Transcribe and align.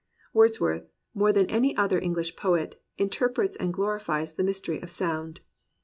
Wordsworth, 0.33 0.87
more 1.13 1.31
than 1.31 1.45
any 1.45 1.77
other 1.77 1.99
English 1.99 2.35
poet, 2.35 2.81
interprets 2.97 3.55
and 3.55 3.71
glorifies 3.71 4.33
the 4.33 4.43
mystery 4.43 4.81
of 4.81 4.89
sound. 4.89 5.41